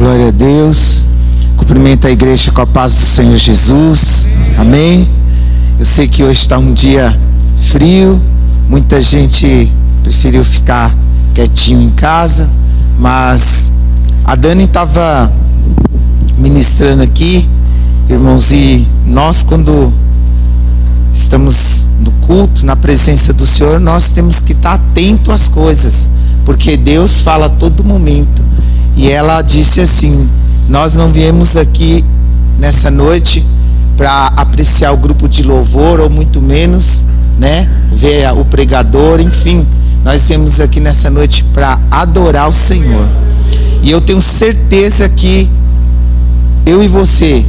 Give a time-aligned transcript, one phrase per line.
[0.00, 1.06] Glória a Deus.
[1.58, 4.26] Cumprimento a igreja com a paz do Senhor Jesus.
[4.56, 5.06] Amém.
[5.78, 7.14] Eu sei que hoje está um dia
[7.58, 8.18] frio.
[8.66, 9.70] Muita gente
[10.02, 10.96] preferiu ficar
[11.34, 12.48] quietinho em casa.
[12.98, 13.70] Mas
[14.24, 15.30] a Dani estava
[16.38, 17.46] ministrando aqui,
[18.08, 19.92] irmãos, e nós, quando
[21.12, 26.08] estamos no culto, na presença do Senhor, nós temos que estar atento às coisas,
[26.42, 28.40] porque Deus fala a todo momento.
[28.96, 30.28] E ela disse assim:
[30.68, 32.04] Nós não viemos aqui
[32.58, 33.46] nessa noite
[33.96, 37.04] para apreciar o grupo de louvor, ou muito menos,
[37.38, 39.66] né, ver o pregador, enfim.
[40.04, 43.06] Nós viemos aqui nessa noite para adorar o Senhor.
[43.82, 45.50] E eu tenho certeza que
[46.64, 47.44] eu e você,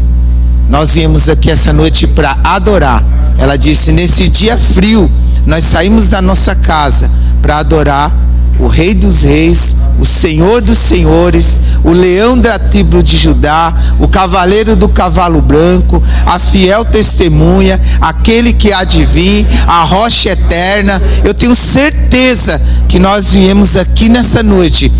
[0.70, 3.04] nós viemos aqui essa noite para adorar.
[3.38, 5.10] Ela disse: nesse dia frio,
[5.46, 7.10] nós saímos da nossa casa
[7.41, 8.12] para adorar
[8.61, 14.07] o Rei dos Reis, o Senhor dos Senhores, o leão da tribo de Judá, o
[14.07, 21.01] cavaleiro do cavalo branco, a fiel testemunha, aquele que há de vir, a rocha eterna.
[21.26, 24.91] Eu tenho certeza que nós viemos aqui nessa noite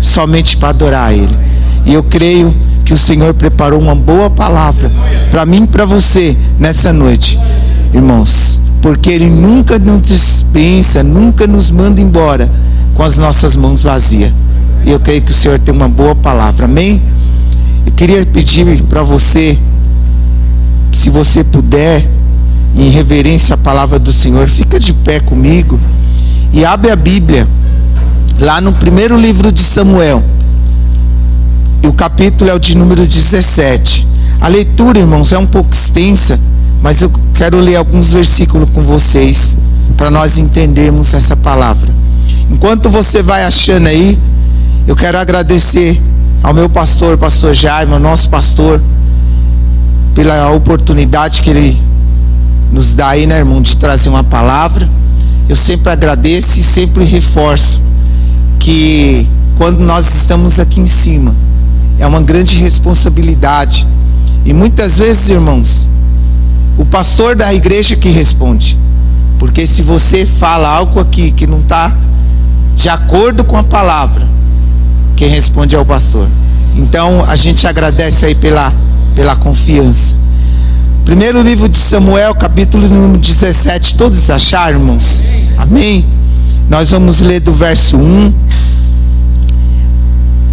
[0.00, 1.36] somente para adorar Ele.
[1.84, 4.90] E eu creio que o Senhor preparou uma boa palavra
[5.30, 7.38] para mim e para você nessa noite,
[7.92, 12.50] irmãos, porque Ele nunca nos dispensa, nunca nos manda embora
[13.02, 14.32] com as nossas mãos vazias.
[14.84, 17.02] E eu creio que o Senhor tem uma boa palavra, amém?
[17.84, 19.58] Eu queria pedir para você,
[20.92, 22.08] se você puder,
[22.76, 25.80] em reverência à palavra do Senhor, fica de pé comigo
[26.52, 27.48] e abre a Bíblia,
[28.38, 30.22] lá no primeiro livro de Samuel.
[31.82, 34.06] E o capítulo é o de número 17.
[34.40, 36.38] A leitura, irmãos, é um pouco extensa,
[36.80, 39.58] mas eu quero ler alguns versículos com vocês
[39.96, 42.02] para nós entendermos essa palavra.
[42.52, 44.18] Enquanto você vai achando aí,
[44.86, 46.00] eu quero agradecer
[46.42, 48.80] ao meu pastor, pastor Jaime, ao nosso pastor,
[50.14, 51.80] pela oportunidade que ele
[52.70, 54.88] nos dá aí, né, irmão, de trazer uma palavra.
[55.48, 57.80] Eu sempre agradeço e sempre reforço
[58.58, 59.26] que
[59.56, 61.34] quando nós estamos aqui em cima,
[61.98, 63.88] é uma grande responsabilidade.
[64.44, 65.88] E muitas vezes, irmãos,
[66.76, 68.78] o pastor da igreja que responde.
[69.38, 71.96] Porque se você fala algo aqui que não está
[72.74, 74.26] de acordo com a palavra,
[75.16, 76.28] quem responde é o pastor.
[76.76, 78.72] Então a gente agradece aí pela,
[79.14, 80.16] pela confiança.
[81.04, 83.96] Primeiro livro de Samuel, capítulo número 17.
[83.96, 85.26] Todos acharam, irmãos?
[85.58, 86.04] Amém?
[86.68, 88.32] Nós vamos ler do verso 1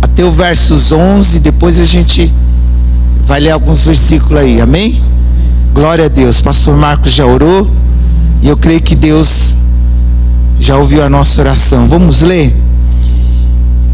[0.01, 1.39] até o versos 11.
[1.39, 2.33] Depois a gente
[3.25, 4.59] vai ler alguns versículos aí.
[4.59, 5.01] Amém?
[5.73, 6.41] Glória a Deus.
[6.41, 7.69] Pastor Marcos já orou.
[8.41, 9.55] E eu creio que Deus
[10.59, 11.87] já ouviu a nossa oração.
[11.87, 12.55] Vamos ler?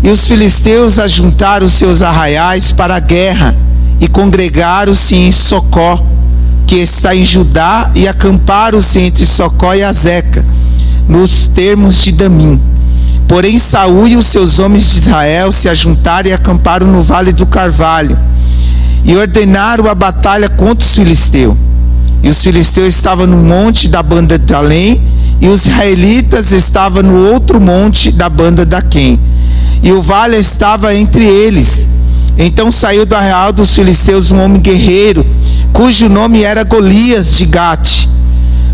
[0.03, 3.55] E os filisteus ajuntaram seus arraiais para a guerra
[3.99, 6.03] e congregaram-se em Socó,
[6.67, 10.45] que está em Judá, e acamparam-se entre Socó e Azeca,
[11.07, 12.59] nos termos de Damim.
[13.27, 17.45] Porém, Saul e os seus homens de Israel se ajuntaram e acamparam no vale do
[17.45, 18.17] Carvalho,
[19.03, 21.55] e ordenaram a batalha contra os filisteus.
[22.21, 25.01] E os filisteus estavam no monte da banda de Além,
[25.41, 29.19] e os israelitas estavam no outro monte da banda da Quem.
[29.83, 31.87] E o vale estava entre eles.
[32.37, 35.25] Então saiu do arraial dos filisteus um homem guerreiro,
[35.71, 38.07] cujo nome era Golias de Gate,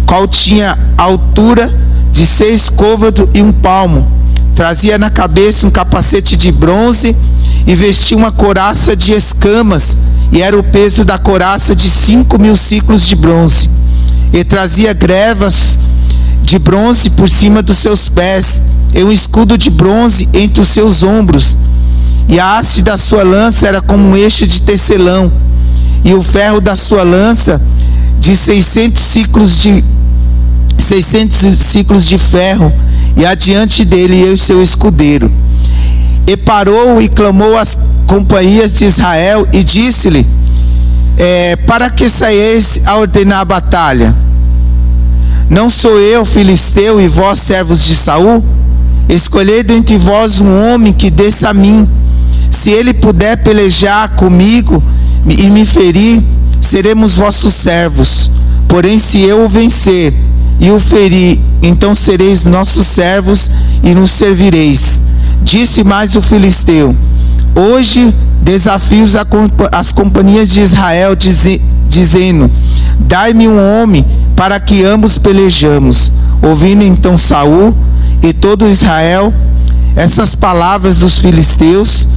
[0.05, 1.71] qual tinha altura
[2.11, 4.11] de seis côvados e um palmo.
[4.55, 7.15] Trazia na cabeça um capacete de bronze
[7.65, 9.97] e vestia uma coraça de escamas,
[10.31, 13.69] e era o peso da coraça de cinco mil ciclos de bronze.
[14.33, 15.77] E trazia grevas
[16.41, 18.61] de bronze por cima dos seus pés,
[18.93, 21.55] e um escudo de bronze entre os seus ombros.
[22.27, 25.31] E a haste da sua lança era como um eixo de tecelão,
[26.03, 27.61] e o ferro da sua lança
[28.19, 29.83] de 600 ciclos de
[30.77, 32.71] 600 ciclos de ferro,
[33.15, 35.31] e adiante dele eu seu escudeiro.
[36.27, 37.77] E parou e clamou às
[38.07, 40.25] companhias de Israel e disse-lhe:
[41.17, 44.15] é, Para que saísse a ordenar a batalha?
[45.51, 48.41] Não sou eu filisteu e vós servos de Saul?
[49.09, 51.89] Escolhei dentre vós um homem que desça a mim.
[52.49, 54.81] Se ele puder pelejar comigo
[55.27, 56.21] e me ferir,
[56.61, 58.31] seremos vossos servos.
[58.65, 60.13] Porém, se eu o vencer
[60.57, 63.51] e o ferir, então sereis nossos servos
[63.83, 65.01] e nos servireis.
[65.43, 66.95] Disse mais o filisteu:
[67.55, 69.13] Hoje desafios
[69.71, 71.15] as companhias de Israel,
[71.87, 72.49] dizendo:
[72.99, 74.05] Dai-me um homem
[74.35, 76.11] para que ambos pelejamos.
[76.41, 77.75] Ouvindo então Saul
[78.23, 79.31] e todo Israel
[79.95, 82.07] essas palavras dos filisteus,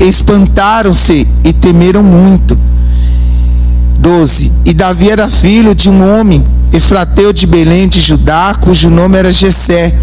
[0.00, 2.58] espantaram-se e temeram muito.
[3.98, 4.50] 12.
[4.64, 9.32] E Davi era filho de um homem, Efrateu de Belém de Judá, cujo nome era
[9.32, 9.94] Jessé,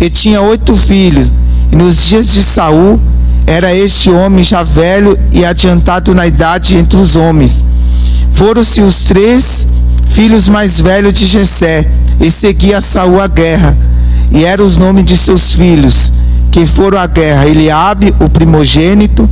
[0.00, 1.30] e tinha oito filhos.
[1.70, 3.00] E nos dias de Saul
[3.46, 7.64] era este homem já velho e adiantado na idade entre os homens.
[8.32, 9.66] Foram-se os três
[10.06, 11.88] filhos mais velhos de Jessé,
[12.20, 13.76] e seguia Saul a guerra.
[14.30, 16.12] E eram os nomes de seus filhos,
[16.50, 19.28] que foram à guerra: Eliabe, o primogênito,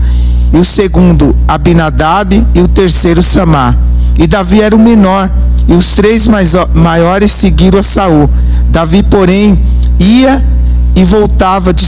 [0.53, 3.77] e o segundo Abinadab, e o terceiro Samar.
[4.19, 5.31] E Davi era o menor,
[5.69, 8.29] e os três mais, maiores seguiram a Saul.
[8.69, 9.59] Davi, porém,
[9.99, 10.45] ia
[10.95, 11.85] e voltava de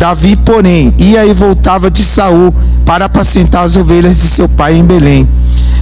[0.00, 2.54] Davi, porém, ia e voltava de Saul
[2.86, 5.28] para apacentar as ovelhas de seu pai em Belém.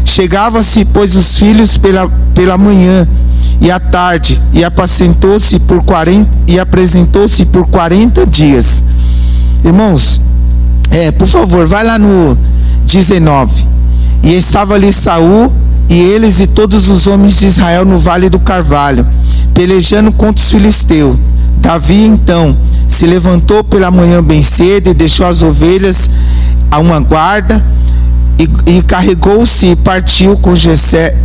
[0.04, 3.06] Chegava-se, pois, os filhos pela, pela manhã
[3.60, 8.82] e à tarde, e apacentou-se por 40 e apresentou-se por 40 dias.
[9.64, 10.20] Irmãos,
[10.90, 12.36] é, por favor, vai lá no
[12.84, 13.64] 19.
[14.24, 15.52] E estava ali Saul
[15.88, 19.06] e eles e todos os homens de Israel no vale do Carvalho,
[19.54, 21.16] pelejando contra os filisteus.
[21.60, 22.56] Davi então
[22.86, 26.08] se levantou pela manhã bem cedo e deixou as ovelhas
[26.70, 27.64] a uma guarda
[28.38, 31.16] e, e carregou-se e partiu com Gessé,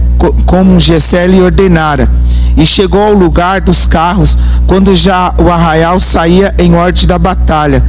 [0.45, 2.09] como Gessé lhe ordenara.
[2.57, 4.37] E chegou ao lugar dos carros
[4.67, 7.83] quando já o arraial saía em ordem da batalha.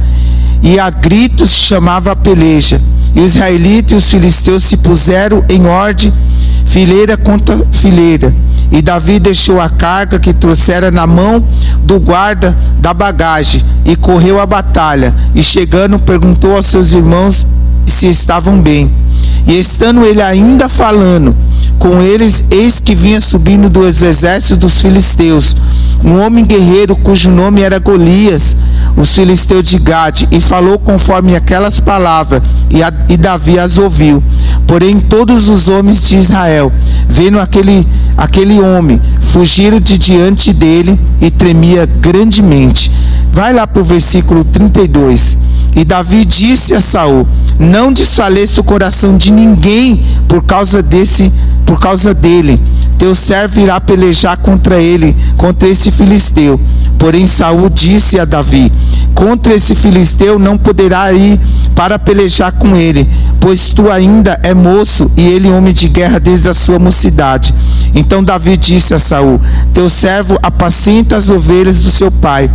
[0.61, 2.81] E a gritos chamava a peleja.
[3.13, 6.11] E os israelitas e os filisteus se puseram em ordem
[6.65, 8.33] fileira contra fileira.
[8.71, 11.45] E Davi deixou a carga que trouxera na mão
[11.83, 15.13] do guarda da bagagem e correu à batalha.
[15.33, 17.45] E chegando, perguntou aos seus irmãos
[17.85, 18.91] se estavam bem.
[19.47, 21.35] E estando ele ainda falando
[21.77, 25.55] com eles, eis que vinha subindo dos exércitos dos filisteus
[26.05, 28.55] um homem guerreiro cujo nome era Golias,
[28.95, 34.23] os filisteus de Gade, e falou conforme aquelas palavras, e, a, e Davi as ouviu.
[34.67, 36.71] Porém, todos os homens de Israel,
[37.07, 42.91] vendo aquele, aquele homem, fugiram de diante dele e tremia grandemente.
[43.31, 45.37] Vai lá para o versículo 32.
[45.75, 47.27] E Davi disse a Saul:
[47.59, 51.31] Não desfaleça o coração de ninguém por causa desse,
[51.65, 52.61] por causa dele.
[52.97, 56.59] Teu servo irá pelejar contra ele, contra esse filisteu.
[56.97, 58.71] Porém Saul disse a Davi:
[59.13, 61.39] Contra esse filisteu não poderá ir
[61.75, 63.07] para pelejar com ele,
[63.39, 67.53] pois tu ainda é moço e ele homem de guerra desde a sua mocidade.
[67.93, 69.39] Então Davi disse a Saul:
[69.73, 72.49] Teu servo apacenta as ovelhas do seu pai.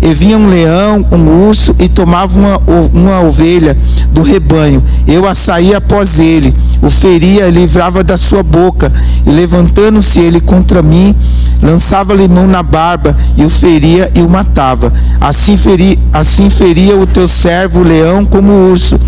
[0.00, 2.62] E vinha um leão, um urso e tomava uma,
[2.92, 3.76] uma ovelha
[4.12, 4.82] do rebanho.
[5.06, 8.92] Eu a saía após ele, o feria, livrava da sua boca,
[9.26, 11.16] e levantando-se ele contra mim,
[11.62, 14.92] lançava-lhe mão na barba e o feria e o matava.
[15.20, 18.98] Assim, feri, assim feria o teu servo o leão como o urso.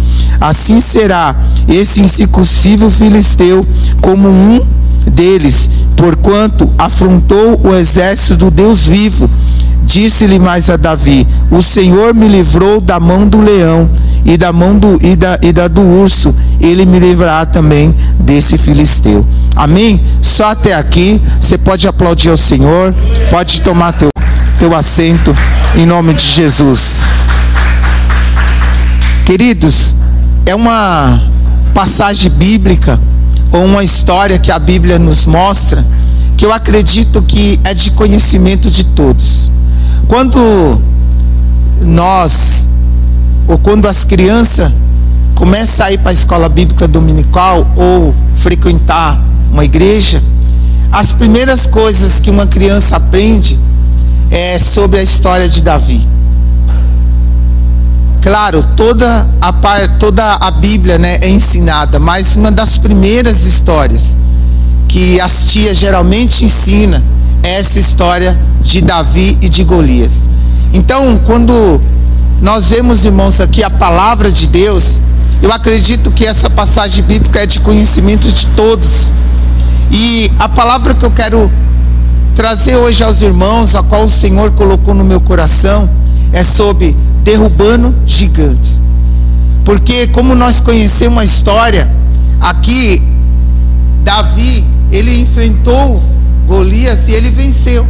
[0.41, 1.35] Assim será
[1.69, 3.67] esse incircuncível filisteu
[4.01, 4.61] como um
[5.11, 9.29] deles, porquanto afrontou o exército do Deus vivo
[9.91, 13.91] Disse-lhe mais a Davi: O Senhor me livrou da mão do leão
[14.25, 18.57] e da mão do, e da, e da do urso, ele me livrará também desse
[18.57, 19.27] filisteu.
[19.57, 20.01] Amém?
[20.23, 22.95] Só até aqui, você pode aplaudir ao Senhor,
[23.31, 24.11] pode tomar teu,
[24.61, 25.37] teu assento,
[25.75, 27.11] em nome de Jesus.
[29.27, 29.97] Queridos,
[30.47, 31.21] é uma
[31.75, 33.01] passagem bíblica,
[33.51, 35.85] ou uma história que a Bíblia nos mostra,
[36.37, 39.51] que eu acredito que é de conhecimento de todos.
[40.09, 40.81] Quando
[41.81, 42.69] nós,
[43.47, 44.73] ou quando as crianças
[45.35, 49.21] começam a ir para a escola bíblica dominical ou frequentar
[49.53, 50.23] uma igreja,
[50.93, 53.59] as primeiras coisas que uma criança aprende
[54.31, 56.07] é sobre a história de Davi.
[58.21, 59.53] Claro, toda a
[59.99, 64.17] toda a Bíblia, né, é ensinada, mas uma das primeiras histórias
[64.87, 67.03] que as tias geralmente ensinam
[67.43, 70.29] essa história de Davi e de Golias.
[70.73, 71.81] Então, quando
[72.41, 75.01] nós vemos, irmãos, aqui a palavra de Deus,
[75.43, 79.11] eu acredito que essa passagem bíblica é de conhecimento de todos.
[79.91, 81.51] E a palavra que eu quero
[82.35, 85.89] trazer hoje aos irmãos, a qual o Senhor colocou no meu coração,
[86.33, 88.81] é sobre derrubando gigantes.
[89.65, 91.91] Porque como nós conhecemos a história,
[92.41, 93.03] aqui
[94.03, 96.03] Davi, ele enfrentou
[96.51, 97.87] Golias e ele venceu.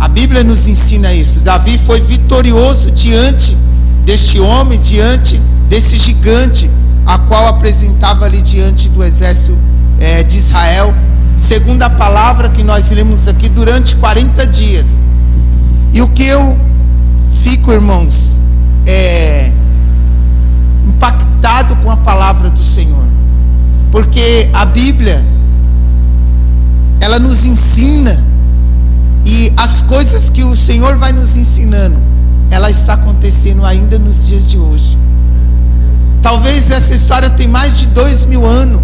[0.00, 1.38] A Bíblia nos ensina isso.
[1.38, 3.56] Davi foi vitorioso diante
[4.04, 6.68] deste homem, diante desse gigante,
[7.06, 9.56] a qual apresentava ali diante do exército
[10.00, 10.92] é, de Israel,
[11.38, 14.86] segundo a palavra que nós lemos aqui, durante 40 dias.
[15.92, 16.58] E o que eu
[17.44, 18.40] fico, irmãos,
[18.84, 19.52] é,
[20.88, 23.06] impactado com a palavra do Senhor.
[23.92, 25.24] Porque a Bíblia
[27.02, 28.24] ela nos ensina
[29.26, 31.96] e as coisas que o Senhor vai nos ensinando,
[32.48, 34.96] ela está acontecendo ainda nos dias de hoje.
[36.22, 38.80] Talvez essa história tem mais de dois mil anos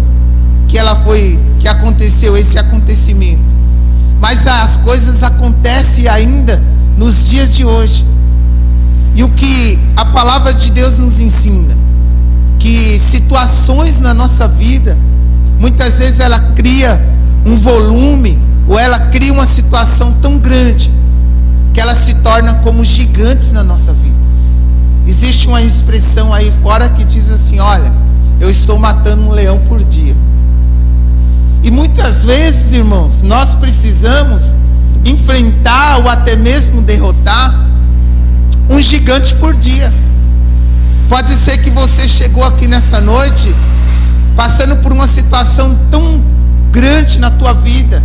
[0.67, 3.39] que ela foi, que aconteceu esse acontecimento.
[4.19, 6.61] Mas as coisas acontecem ainda
[6.97, 8.05] nos dias de hoje.
[9.15, 11.73] E o que a palavra de Deus nos ensina,
[12.59, 14.97] que situações na nossa vida,
[15.57, 20.91] muitas vezes ela cria um volume ou ela cria uma situação tão grande
[21.73, 24.17] que ela se torna como gigantes na nossa vida.
[25.07, 27.91] Existe uma expressão aí fora que diz assim: olha,
[28.39, 30.15] eu estou matando um leão por dia.
[31.63, 34.55] E muitas vezes, irmãos, nós precisamos
[35.05, 37.67] enfrentar ou até mesmo derrotar
[38.69, 39.91] um gigante por dia.
[41.09, 43.55] Pode ser que você chegou aqui nessa noite
[44.35, 46.21] passando por uma situação tão
[46.71, 48.01] grande na tua vida.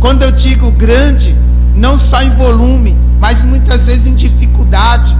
[0.00, 1.36] Quando eu digo grande,
[1.74, 5.16] não só em volume, mas muitas vezes em dificuldade.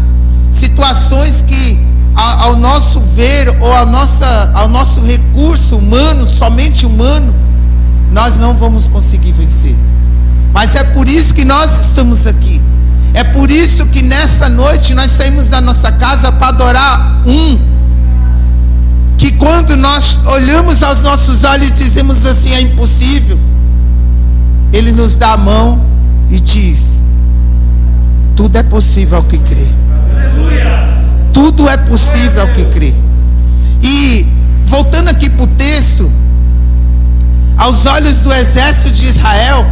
[0.50, 1.78] Situações que,
[2.14, 7.34] ao nosso ver, ou ao, nossa, ao nosso recurso humano, somente humano,
[8.10, 9.76] nós não vamos conseguir vencer.
[10.52, 12.60] Mas é por isso que nós estamos aqui.
[13.12, 17.58] É por isso que nessa noite nós saímos da nossa casa para adorar um.
[19.20, 23.38] Que quando nós olhamos aos nossos olhos e dizemos assim: é impossível,
[24.72, 25.84] Ele nos dá a mão
[26.30, 27.02] e diz:
[28.40, 29.66] tudo é possível ao que crê.
[31.30, 32.94] Tudo é possível ao que crê.
[33.82, 34.26] E
[34.64, 36.10] voltando aqui para o texto,
[37.58, 39.66] aos olhos do exército de Israel,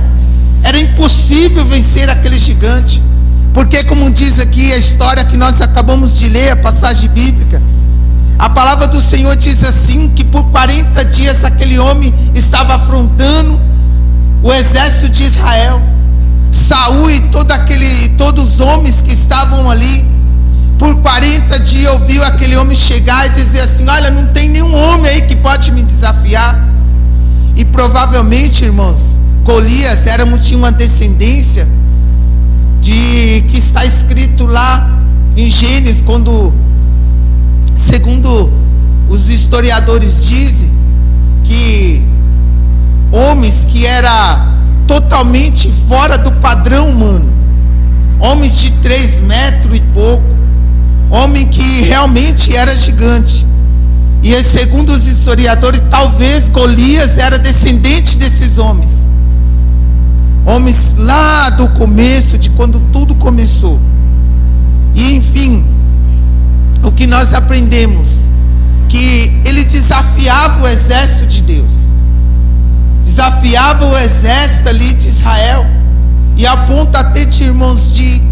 [0.62, 3.02] era impossível vencer aquele gigante.
[3.55, 7.62] Porque, como diz aqui a história que nós acabamos de ler, a passagem bíblica,
[8.38, 13.59] a palavra do Senhor diz assim: que por 40 dias aquele homem estava afrontando
[14.42, 15.83] o exército de Israel.
[16.52, 20.04] Saul e todo aquele, todos os homens que estavam ali,
[20.78, 25.11] por 40 dias ouviu aquele homem chegar e dizer assim: Olha, não tem nenhum homem
[25.11, 26.68] aí que pode me desafiar.
[27.57, 31.66] E provavelmente, irmãos, Golias era, tinha uma descendência
[32.80, 34.88] de que está escrito lá
[35.37, 36.52] em Gênesis, quando,
[37.88, 38.50] segundo
[39.09, 40.71] os historiadores dizem,
[41.45, 42.02] que
[43.11, 47.33] homens que era totalmente fora do padrão humano,
[48.21, 50.25] homens de três metros e pouco,
[51.11, 53.47] homem que realmente era gigante.
[54.23, 59.07] E segundo os historiadores, talvez Golias era descendente desses homens.
[60.45, 63.80] Homens lá do começo, de quando tudo começou.
[64.95, 65.64] E enfim,
[66.82, 68.25] o que nós aprendemos?
[68.88, 71.73] Que ele desafiava o exército de Deus.
[73.02, 75.66] Desafiava o exército ali de Israel.
[76.37, 78.23] E a ponto até de irmãos de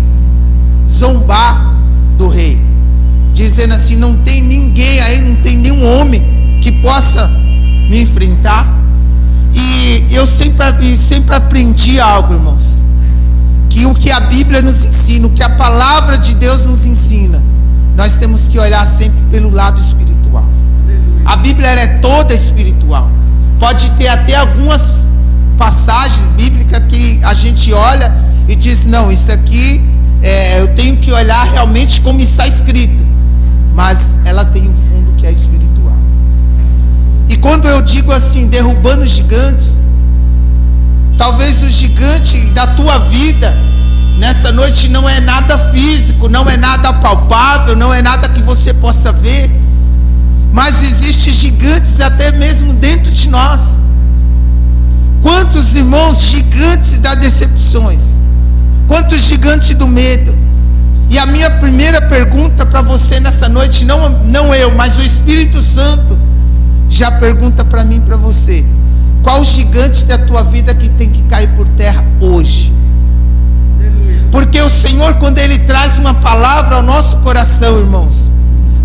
[0.88, 1.74] zombar
[2.16, 2.66] do rei
[3.36, 8.66] dizendo assim: não tem ninguém aí, não tem nenhum homem que possa me enfrentar.
[9.54, 12.82] E eu sempre, sempre aprendi algo, irmãos,
[13.68, 17.42] que o que a Bíblia nos ensina, o que a palavra de Deus nos ensina,
[17.96, 20.44] nós temos que olhar sempre pelo lado espiritual.
[21.24, 23.10] A Bíblia é toda espiritual.
[23.58, 24.82] Pode ter até algumas
[25.58, 28.12] passagens bíblicas que a gente olha
[28.46, 29.82] e diz: não, isso aqui
[30.22, 33.06] é, eu tenho que olhar realmente como está escrito
[33.76, 35.94] mas ela tem um fundo que é espiritual.
[37.28, 39.82] E quando eu digo assim, derrubando gigantes,
[41.18, 43.54] talvez o gigante da tua vida
[44.16, 48.72] nessa noite não é nada físico, não é nada palpável, não é nada que você
[48.72, 49.50] possa ver,
[50.52, 53.80] mas existem gigantes até mesmo dentro de nós.
[55.22, 58.18] Quantos irmãos gigantes das decepções?
[58.86, 60.34] Quantos gigantes do medo?
[61.10, 65.60] E a minha primeira pergunta para você nessa noite, não, não eu, mas o Espírito
[65.62, 66.18] Santo,
[66.88, 68.64] já pergunta para mim para você:
[69.22, 72.72] qual o gigante da tua vida que tem que cair por terra hoje?
[74.36, 78.30] Porque o Senhor, quando Ele traz uma palavra ao nosso coração, irmãos,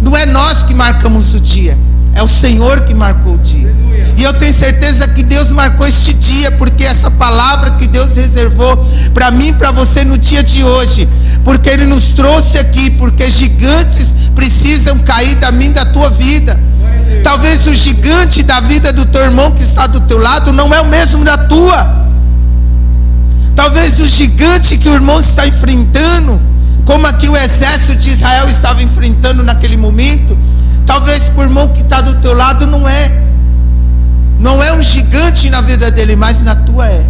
[0.01, 1.77] não é nós que marcamos o dia,
[2.15, 3.75] é o Senhor que marcou o dia.
[4.15, 8.88] E eu tenho certeza que Deus marcou este dia, porque essa palavra que Deus reservou
[9.13, 11.05] para mim e para você no dia de hoje
[11.43, 16.58] porque Ele nos trouxe aqui, porque gigantes precisam cair da mim da tua vida.
[17.24, 20.79] Talvez o gigante da vida do teu irmão que está do teu lado não é
[20.79, 22.11] o mesmo da tua.
[23.55, 26.41] Talvez o gigante que o irmão está enfrentando,
[26.86, 30.38] como aqui o exército de Israel estava enfrentando naquele momento,
[30.86, 33.24] Talvez por irmão que está do teu lado não é.
[34.39, 37.05] Não é um gigante na vida dele, mas na tua é.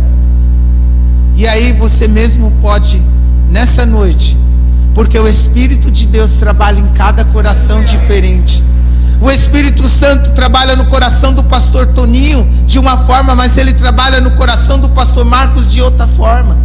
[1.36, 3.02] E aí você mesmo pode,
[3.50, 4.38] nessa noite,
[4.94, 8.64] porque o Espírito de Deus trabalha em cada coração diferente.
[9.22, 14.20] O Espírito Santo trabalha no coração do pastor Toninho de uma forma, mas ele trabalha
[14.20, 16.58] no coração do pastor Marcos de outra forma.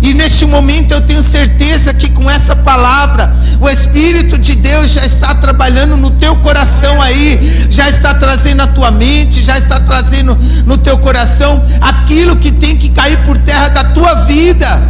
[0.00, 5.04] E neste momento eu tenho certeza que com essa palavra, o Espírito de Deus já
[5.04, 10.34] está trabalhando no teu coração aí, já está trazendo a tua mente, já está trazendo
[10.64, 14.82] no teu coração aquilo que tem que cair por terra da tua vida.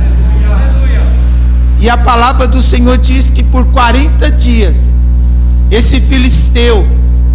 [1.80, 4.92] E a palavra do Senhor diz que por 40 dias,
[5.70, 6.87] esse filisteu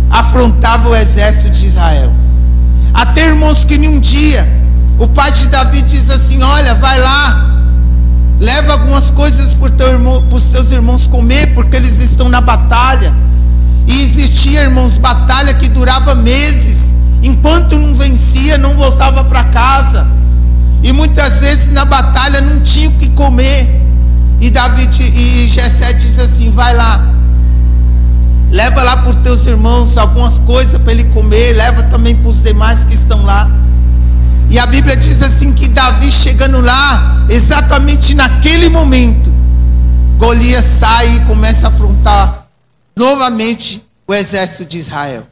[0.10, 2.12] afrontava o exército de Israel.
[2.94, 4.48] Até irmãos que num dia,
[5.00, 7.54] o pai de Davi diz assim: Olha, vai lá,
[8.44, 9.72] Leva algumas coisas para
[10.36, 13.14] os seus irmãos comer, porque eles estão na batalha.
[13.88, 16.94] E existia, irmãos, batalha que durava meses.
[17.22, 20.06] Enquanto não vencia, não voltava para casa.
[20.84, 23.82] E muitas vezes na batalha não tinha o que comer.
[24.42, 27.13] E Davi e Jessé diz assim: vai lá.
[28.54, 31.54] Leva lá para os teus irmãos algumas coisas para ele comer.
[31.54, 33.50] Leva também para os demais que estão lá.
[34.48, 39.34] E a Bíblia diz assim que Davi chegando lá, exatamente naquele momento,
[40.20, 42.48] Golias sai e começa a afrontar
[42.96, 45.28] novamente o exército de Israel.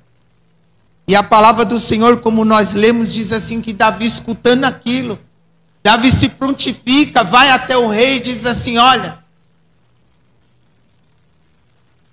[1.08, 5.20] E a palavra do Senhor, como nós lemos, diz assim que Davi escutando aquilo,
[5.84, 9.20] Davi se prontifica, vai até o rei e diz assim: Olha,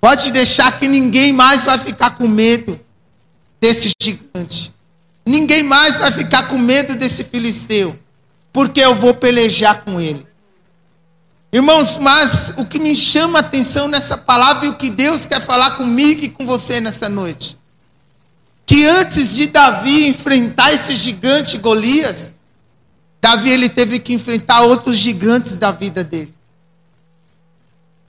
[0.00, 2.78] pode deixar que ninguém mais vai ficar com medo
[3.60, 4.72] desse gigante.
[5.26, 7.98] Ninguém mais vai ficar com medo desse filisteu,
[8.52, 10.26] porque eu vou pelejar com ele.
[11.52, 15.40] Irmãos, mas o que me chama a atenção nessa palavra e o que Deus quer
[15.40, 17.58] falar comigo e com você nessa noite,
[18.66, 22.32] que antes de Davi enfrentar esse gigante Golias,
[23.20, 26.34] Davi ele teve que enfrentar outros gigantes da vida dele.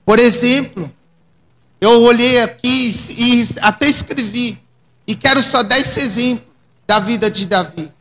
[0.05, 0.91] Por exemplo,
[1.81, 4.59] eu olhei aqui e até escrevi,
[5.07, 6.45] e quero só dar esse exemplo
[6.85, 7.91] da vida de Davi.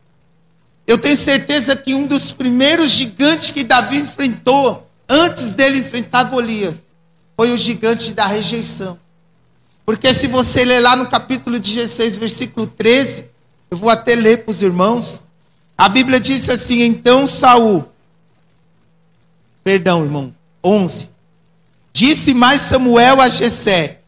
[0.87, 6.89] Eu tenho certeza que um dos primeiros gigantes que Davi enfrentou, antes dele enfrentar Golias,
[7.37, 8.99] foi o gigante da rejeição.
[9.85, 13.27] Porque se você ler lá no capítulo 16, versículo 13,
[13.71, 15.21] eu vou até ler para os irmãos.
[15.77, 17.85] A Bíblia diz assim: Então Saul,
[19.63, 21.09] perdão, irmão, 11.
[21.99, 24.03] Disse mais Samuel a Jessé: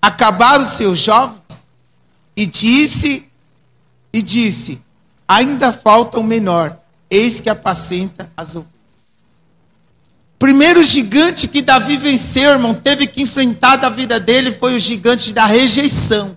[0.00, 1.42] Acabaram os seus jovens?
[2.36, 3.28] E disse
[4.12, 4.80] e disse:
[5.26, 6.78] Ainda falta um menor,
[7.10, 8.68] eis que apacenta as ovelhas.
[10.38, 15.32] Primeiro gigante que Davi venceu, irmão, teve que enfrentar da vida dele foi o gigante
[15.32, 16.36] da rejeição.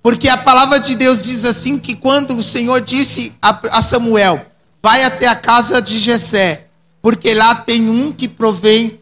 [0.00, 4.46] Porque a palavra de Deus diz assim que quando o Senhor disse a Samuel:
[4.80, 6.68] Vai até a casa de Jessé,
[7.02, 9.01] porque lá tem um que provém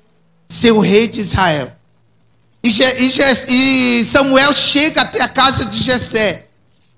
[0.51, 1.73] ser o rei de Israel.
[2.63, 6.49] E, e Samuel chega até a casa de Jessé.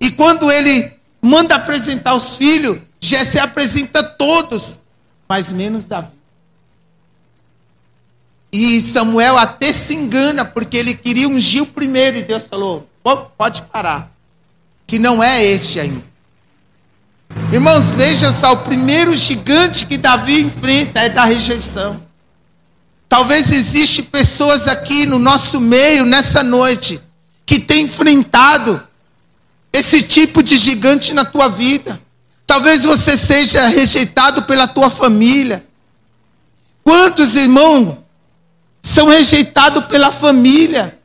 [0.00, 4.80] E quando ele manda apresentar os filhos, Jessé apresenta todos,
[5.28, 6.08] mas menos Davi.
[8.52, 12.88] E Samuel até se engana, porque ele queria ungir o primeiro, e Deus falou:
[13.38, 14.10] pode parar,
[14.86, 16.04] que não é este ainda.
[17.50, 22.11] Irmãos, veja só, o primeiro gigante que Davi enfrenta é da rejeição.
[23.12, 26.98] Talvez existe pessoas aqui no nosso meio nessa noite
[27.44, 28.82] que têm enfrentado
[29.70, 32.00] esse tipo de gigante na tua vida.
[32.46, 35.62] Talvez você seja rejeitado pela tua família.
[36.82, 37.98] Quantos irmãos
[38.82, 40.98] são rejeitados pela família?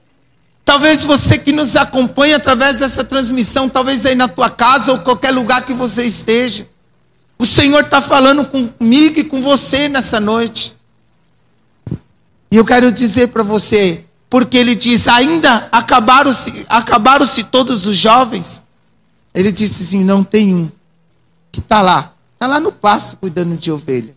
[0.64, 5.32] Talvez você que nos acompanha através dessa transmissão, talvez aí na tua casa ou qualquer
[5.32, 6.70] lugar que você esteja.
[7.38, 10.77] O Senhor está falando comigo e com você nessa noite.
[12.50, 18.62] E eu quero dizer para você, porque ele diz: ainda acabaram-se acabaram todos os jovens?
[19.34, 20.72] Ele disse assim: não tem um
[21.52, 24.16] que está lá, está lá no pasto cuidando de ovelha.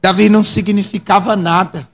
[0.00, 1.88] Davi não significava nada,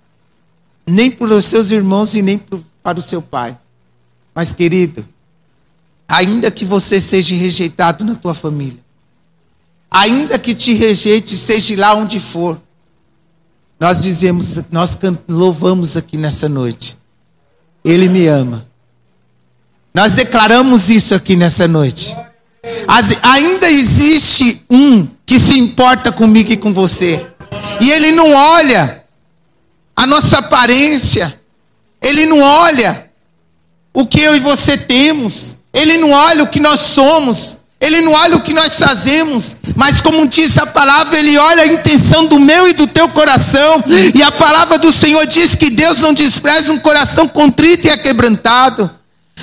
[0.87, 2.39] nem para os seus irmãos e nem
[2.83, 3.57] para o seu pai.
[4.35, 5.07] Mas, querido,
[6.09, 8.83] ainda que você seja rejeitado na tua família,
[9.91, 12.61] ainda que te rejeite, seja lá onde for,
[13.83, 14.97] nós dizemos, nós
[15.29, 16.97] louvamos aqui nessa noite.
[17.85, 18.65] Ele me ama.
[19.93, 22.17] Nós declaramos isso aqui nessa noite.
[22.87, 27.27] As, ainda existe um que se importa comigo e com você.
[27.81, 29.05] E ele não olha
[29.97, 31.41] a nossa aparência.
[32.01, 33.11] Ele não olha
[33.93, 35.57] o que eu e você temos.
[35.75, 37.59] Ele não olha o que nós somos.
[37.83, 41.67] Ele não olha o que nós fazemos, mas como diz a palavra, ele olha a
[41.67, 43.83] intenção do meu e do teu coração.
[44.15, 48.89] E a palavra do Senhor diz que Deus não despreza um coração contrito e aquebrantado.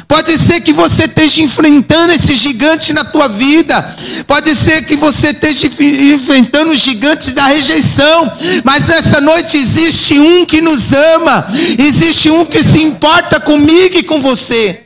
[0.08, 3.98] Pode ser que você esteja enfrentando esse gigante na tua vida.
[4.26, 5.68] Pode ser que você esteja
[6.14, 8.32] enfrentando os gigantes da rejeição.
[8.64, 11.46] Mas nessa noite existe um que nos ama.
[11.78, 14.84] Existe um que se importa comigo e com você.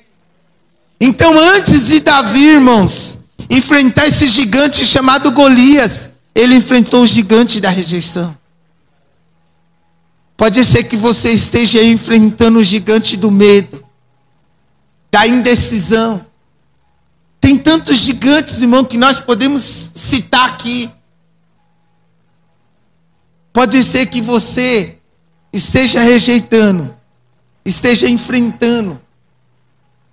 [1.00, 3.13] Então, antes de Davi, irmãos,
[3.50, 8.36] enfrentar esse gigante chamado Golias, ele enfrentou o gigante da rejeição.
[10.36, 13.84] Pode ser que você esteja enfrentando o gigante do medo,
[15.12, 16.26] da indecisão.
[17.40, 20.90] Tem tantos gigantes, irmão, que nós podemos citar aqui.
[23.52, 24.98] Pode ser que você
[25.52, 26.96] esteja rejeitando,
[27.64, 29.00] esteja enfrentando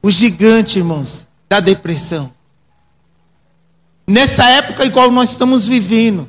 [0.03, 2.33] o gigante, irmãos, da depressão.
[4.11, 6.29] Nessa época igual nós estamos vivendo,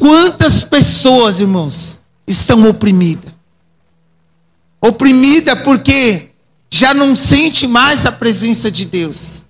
[0.00, 3.32] quantas pessoas, irmãos, estão oprimidas?
[4.80, 6.30] Oprimida porque
[6.68, 9.44] já não sente mais a presença de Deus,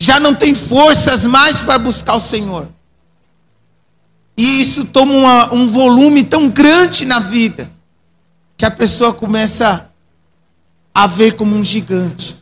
[0.00, 2.68] já não tem forças mais para buscar o Senhor.
[4.36, 7.70] E isso toma uma, um volume tão grande na vida,
[8.56, 9.88] que a pessoa começa
[10.92, 12.34] a ver como um gigante.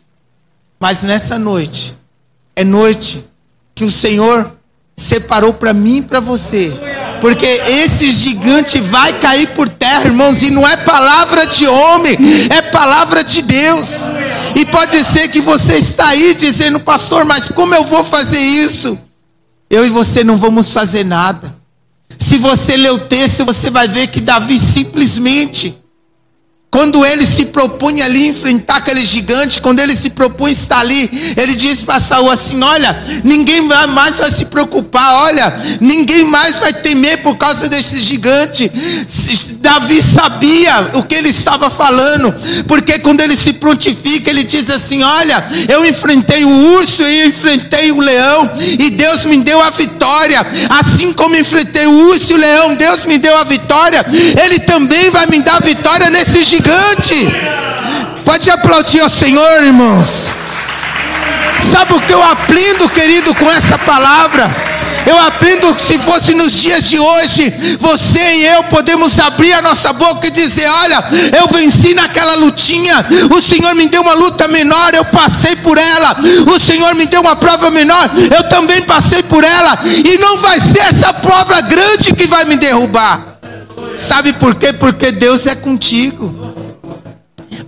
[0.80, 1.94] Mas nessa noite,
[2.54, 3.22] é noite
[3.76, 4.50] que o Senhor
[4.96, 6.72] separou para mim e para você.
[7.20, 12.16] Porque esse gigante vai cair por terra, irmãos, e não é palavra de homem,
[12.50, 13.88] é palavra de Deus.
[14.54, 18.98] E pode ser que você está aí dizendo, pastor, mas como eu vou fazer isso?
[19.68, 21.54] Eu e você não vamos fazer nada.
[22.18, 25.78] Se você ler o texto, você vai ver que Davi simplesmente
[26.70, 31.54] quando ele se propunha ali enfrentar aquele gigante, quando ele se propunha estar ali, ele
[31.54, 37.22] disse para Saul assim: Olha, ninguém mais vai se preocupar, olha, ninguém mais vai temer
[37.22, 38.70] por causa desse gigante.
[39.66, 42.32] Davi sabia o que ele estava falando,
[42.68, 47.90] porque quando ele se prontifica, ele diz assim: Olha, eu enfrentei o urso e enfrentei
[47.90, 50.46] o leão, e Deus me deu a vitória.
[50.70, 54.06] Assim como enfrentei o urso e o leão, Deus me deu a vitória,
[54.40, 57.26] Ele também vai me dar a vitória nesse gigante.
[58.24, 60.26] Pode aplaudir ao Senhor, irmãos.
[61.72, 64.65] Sabe o que eu aprendo, querido, com essa palavra?
[65.06, 69.62] Eu aprendo que se fosse nos dias de hoje, você e eu podemos abrir a
[69.62, 71.04] nossa boca e dizer: Olha,
[71.38, 76.16] eu venci naquela lutinha, o Senhor me deu uma luta menor, eu passei por ela,
[76.54, 80.58] o Senhor me deu uma prova menor, eu também passei por ela, e não vai
[80.58, 83.38] ser essa prova grande que vai me derrubar.
[83.96, 84.72] Sabe por quê?
[84.72, 86.34] Porque Deus é contigo.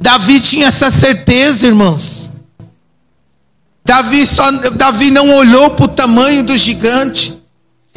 [0.01, 2.18] Davi tinha essa certeza, irmãos.
[3.89, 7.43] Davi, só, Davi não olhou para o tamanho do gigante.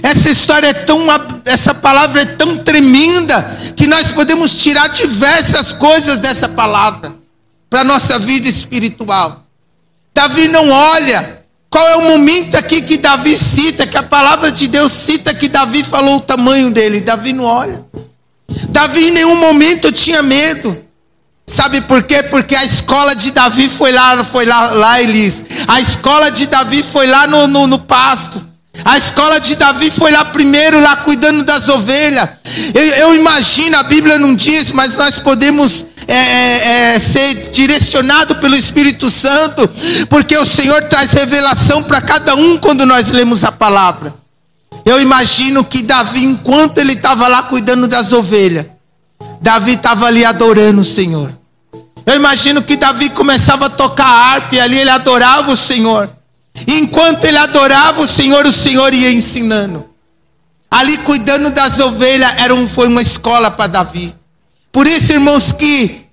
[0.02, 1.06] Essa história é tão,
[1.44, 3.44] essa palavra é tão tremenda
[3.76, 7.14] que nós podemos tirar diversas coisas dessa palavra
[7.70, 9.46] para nossa vida espiritual.
[10.16, 11.42] Davi não olha.
[11.70, 15.50] Qual é o momento aqui que Davi cita, que a palavra de Deus cita que
[15.50, 17.02] Davi falou o tamanho dele?
[17.02, 17.84] Davi não olha.
[18.70, 20.86] Davi em nenhum momento tinha medo.
[21.52, 22.24] Sabe por quê?
[22.24, 25.46] Porque a escola de Davi foi lá, foi lá, lá Elis.
[25.68, 28.52] A escola de Davi foi lá no, no, no pasto.
[28.84, 32.30] A escola de Davi foi lá primeiro, lá cuidando das ovelhas.
[32.74, 38.36] Eu, eu imagino, a Bíblia não diz, mas nós podemos é, é, é, ser direcionado
[38.38, 39.70] pelo Espírito Santo,
[40.10, 44.14] porque o Senhor traz revelação para cada um quando nós lemos a palavra.
[44.84, 48.66] Eu imagino que Davi, enquanto ele estava lá cuidando das ovelhas,
[49.40, 51.41] Davi estava ali adorando o Senhor.
[52.06, 56.10] Eu imagino que Davi começava a tocar harpa e ali ele adorava o Senhor.
[56.68, 59.90] E enquanto ele adorava o Senhor, o Senhor ia ensinando.
[60.70, 64.16] Ali cuidando das ovelhas era um, foi uma escola para Davi.
[64.72, 66.06] Por isso, irmãos, que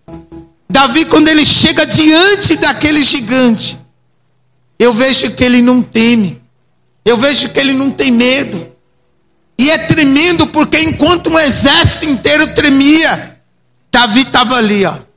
[0.68, 3.78] Davi, quando ele chega diante daquele gigante,
[4.78, 6.42] eu vejo que ele não teme.
[7.04, 8.68] Eu vejo que ele não tem medo.
[9.58, 13.40] E é tremendo porque enquanto um exército inteiro tremia,
[13.90, 15.07] Davi estava ali, ó.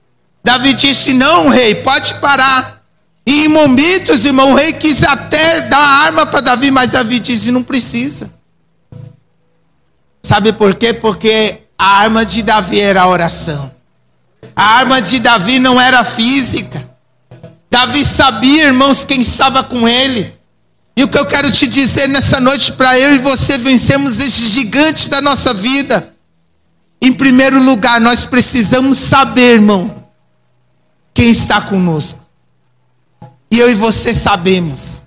[0.44, 2.82] Davi disse: Não, rei, pode parar.
[3.26, 7.20] E em momentos, irmão, o rei quis até dar a arma para Davi, mas Davi
[7.20, 8.32] disse: Não precisa.
[10.24, 10.94] Sabe por quê?
[10.94, 13.72] Porque a arma de Davi era a oração.
[14.56, 16.90] A arma de Davi não era física.
[17.70, 20.34] Davi sabia, irmãos, quem estava com ele.
[20.96, 24.48] E o que eu quero te dizer nessa noite para eu e você vencermos esse
[24.48, 26.14] gigante da nossa vida.
[27.02, 30.01] Em primeiro lugar, nós precisamos saber, irmão,
[31.22, 32.20] quem está conosco.
[33.52, 35.04] E eu e você sabemos.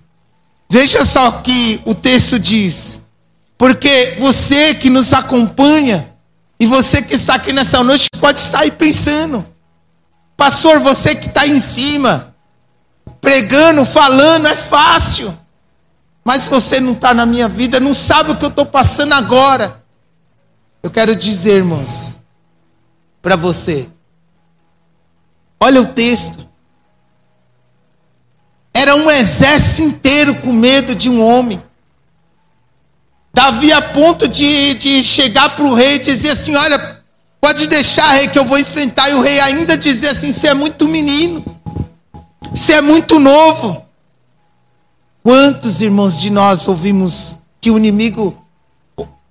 [0.70, 3.00] Veja só que o texto diz.
[3.59, 6.14] Porque você que nos acompanha,
[6.61, 9.44] e você que está aqui nessa noite, pode estar aí pensando.
[10.37, 12.33] Pastor, você que está em cima,
[13.20, 15.37] pregando, falando, é fácil.
[16.24, 19.83] Mas você não está na minha vida, não sabe o que eu estou passando agora.
[20.81, 22.14] Eu quero dizer, irmãos,
[23.20, 23.90] para você.
[25.64, 26.46] Olha o texto.
[28.74, 31.62] Era um exército inteiro com medo de um homem.
[33.33, 37.03] Davi a ponto de, de chegar para o rei e dizer assim: Olha,
[37.40, 39.09] pode deixar, rei, que eu vou enfrentar.
[39.09, 41.42] E o rei ainda dizer assim: Você é muito menino,
[42.50, 43.87] você é muito novo.
[45.22, 48.46] Quantos irmãos de nós ouvimos que o inimigo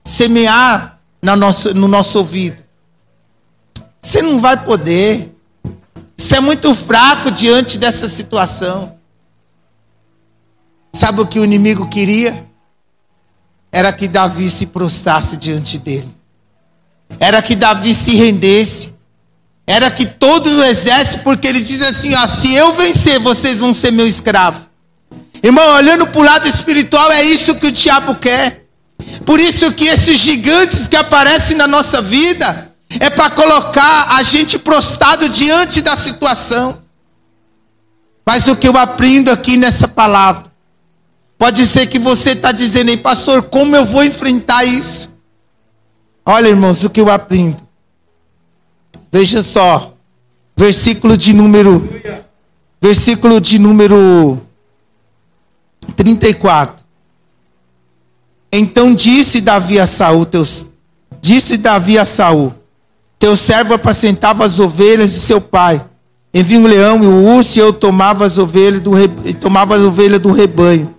[0.03, 2.63] semear na nosso, no nosso ouvido?
[4.01, 5.32] Você não vai poder.
[6.23, 8.97] Você é muito fraco diante dessa situação.
[10.91, 12.47] Sabe o que o inimigo queria?
[13.73, 16.07] era que Davi se prostrasse diante dele.
[17.19, 18.93] Era que Davi se rendesse.
[19.65, 23.73] Era que todo o exército, porque ele diz assim: ó, se eu vencer, vocês vão
[23.73, 24.67] ser meu escravo.
[25.41, 28.67] Irmão, olhando para o lado espiritual, é isso que o diabo quer.
[29.25, 32.72] Por isso que esses gigantes que aparecem na nossa vida
[33.03, 36.81] é para colocar a gente prostrado diante da situação.
[38.25, 40.53] Mas o que eu aprendo aqui nessa palavra
[41.43, 45.11] Pode ser que você está dizendo aí, pastor, como eu vou enfrentar isso?
[46.25, 47.57] Olha, irmãos, o que eu aprendo.
[49.11, 49.93] Veja só,
[50.55, 51.85] versículo de número,
[52.81, 54.41] versículo de número
[55.97, 56.81] 34.
[58.49, 60.67] Então disse Davi a Saul, teus,
[61.19, 62.53] disse Davi a Saul,
[63.23, 65.81] teu servo apacentava as ovelhas de seu pai.
[66.33, 68.91] Envia um leão e o urso e eu tomava as ovelhas do,
[69.39, 70.93] tomava as ovelhas do rebanho.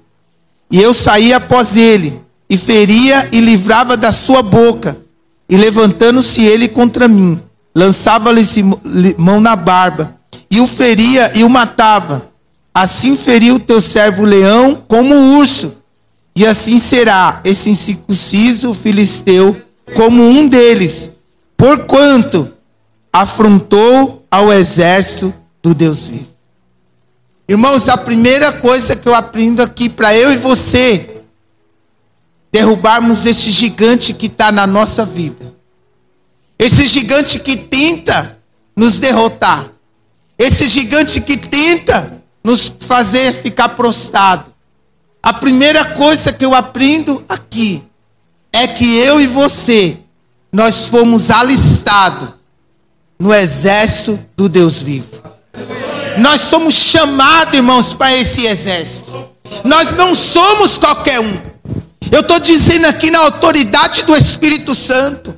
[0.70, 4.96] E eu saía após ele, e feria e livrava da sua boca.
[5.50, 7.38] E levantando-se ele contra mim,
[7.74, 8.42] lançava-lhe
[9.18, 10.16] mão na barba,
[10.50, 12.30] e o feria e o matava.
[12.72, 15.74] Assim feriu teu servo leão como o urso.
[16.34, 19.60] E assim será esse incircunciso filisteu
[19.94, 21.10] como um deles,
[21.64, 22.54] porquanto
[23.10, 26.28] afrontou ao exército do Deus vivo.
[27.48, 31.22] Irmãos, a primeira coisa que eu aprendo aqui para eu e você
[32.52, 35.54] derrubarmos esse gigante que está na nossa vida.
[36.58, 38.36] Esse gigante que tenta
[38.76, 39.70] nos derrotar.
[40.38, 44.52] Esse gigante que tenta nos fazer ficar prostrado.
[45.22, 47.82] A primeira coisa que eu aprendo aqui
[48.52, 50.03] é que eu e você,
[50.54, 52.28] nós fomos alistados
[53.18, 55.20] no exército do Deus vivo.
[56.16, 59.30] Nós somos chamados, irmãos, para esse exército.
[59.64, 61.36] Nós não somos qualquer um.
[62.08, 65.34] Eu estou dizendo aqui na autoridade do Espírito Santo.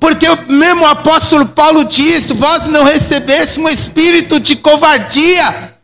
[0.00, 5.76] Porque o mesmo apóstolo Paulo disse: Vós não recebeste um espírito de covardia,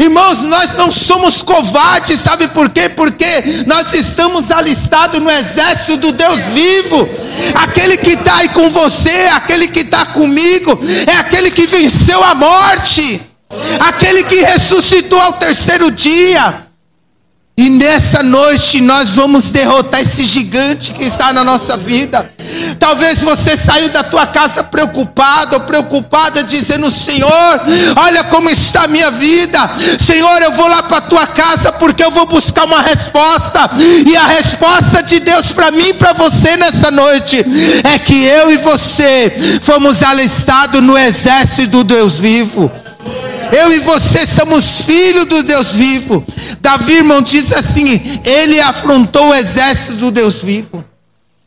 [0.00, 2.88] Irmãos, nós não somos covardes, sabe por quê?
[2.88, 7.27] Porque nós estamos alistados no exército do Deus vivo.
[7.54, 12.34] Aquele que está aí com você, aquele que está comigo, é aquele que venceu a
[12.34, 13.20] morte,
[13.80, 16.66] aquele que ressuscitou ao terceiro dia.
[17.56, 22.32] E nessa noite nós vamos derrotar esse gigante que está na nossa vida.
[22.78, 27.60] Talvez você saiu da tua casa preocupado ou preocupada, dizendo: Senhor,
[27.96, 29.58] olha como está a minha vida.
[29.98, 33.70] Senhor, eu vou lá para a tua casa porque eu vou buscar uma resposta.
[34.06, 37.44] E a resposta de Deus para mim e para você nessa noite
[37.84, 42.70] é que eu e você fomos alistados no exército do Deus vivo.
[43.52, 46.24] Eu e você somos filhos do Deus vivo.
[46.60, 50.84] Davi, irmão, diz assim: ele afrontou o exército do Deus vivo.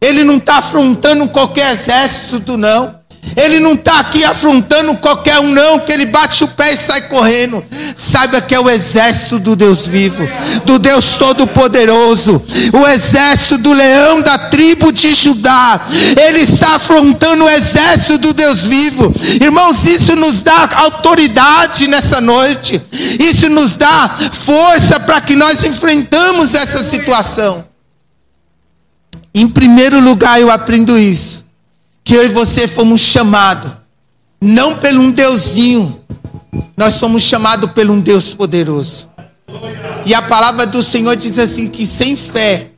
[0.03, 3.01] Ele não está afrontando qualquer exército, não.
[3.35, 7.03] Ele não está aqui afrontando qualquer um, não, que ele bate o pé e sai
[7.03, 7.63] correndo.
[7.95, 10.27] Saiba que é o exército do Deus vivo,
[10.65, 15.79] do Deus Todo-Poderoso, o exército do leão da tribo de Judá.
[15.91, 19.13] Ele está afrontando o exército do Deus vivo.
[19.39, 26.53] Irmãos, isso nos dá autoridade nessa noite, isso nos dá força para que nós enfrentamos
[26.53, 27.70] essa situação.
[29.33, 31.41] Em primeiro lugar, eu aprendo isso
[32.03, 33.71] que eu e você fomos chamados,
[34.41, 36.01] não pelo um Deusinho,
[36.75, 39.09] nós somos chamados pelo um Deus poderoso.
[40.05, 42.71] E a palavra do Senhor diz assim: que sem fé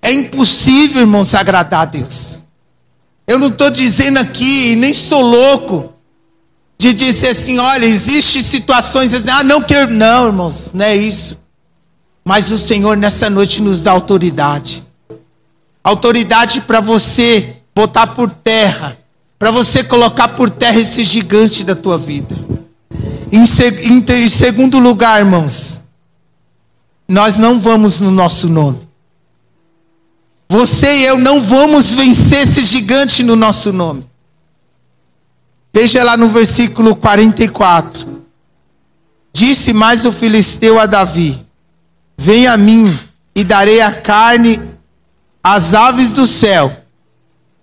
[0.00, 2.42] é impossível, irmãos, agradar a Deus.
[3.26, 5.92] Eu não estou dizendo aqui, nem sou louco,
[6.78, 9.90] de dizer assim: olha, existem situações assim, ah, não quero.
[9.90, 11.36] Não, irmãos, não é isso.
[12.24, 14.84] Mas o Senhor nessa noite nos dá autoridade
[15.82, 18.98] autoridade para você botar por terra,
[19.38, 22.36] para você colocar por terra esse gigante da tua vida.
[23.30, 25.80] Em, em, em segundo lugar, irmãos,
[27.08, 28.88] nós não vamos no nosso nome.
[30.48, 34.06] Você e eu não vamos vencer esse gigante no nosso nome.
[35.72, 38.22] Veja lá no versículo 44.
[39.32, 41.42] Disse mais o filisteu a Davi:
[42.18, 42.98] Venha a mim
[43.34, 44.60] e darei a carne
[45.42, 46.70] às aves do céu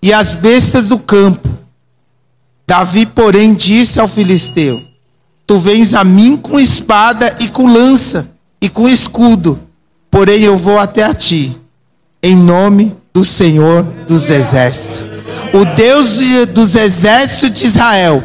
[0.02, 1.48] e às bestas do campo.
[2.68, 4.80] Davi, porém, disse ao filisteu:
[5.48, 9.60] Tu vens a mim com espada e com lança e com escudo,
[10.12, 11.56] porém eu vou até a ti,
[12.22, 15.06] em nome do Senhor dos exércitos,
[15.54, 18.24] o Deus de, dos exércitos de Israel,